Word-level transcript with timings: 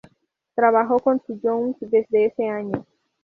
Trabajo 0.55 0.97
con 0.99 1.21
su 1.27 1.39
Young 1.39 1.75
desde 1.79 2.25
ese 2.25 2.49
año. 2.49 2.87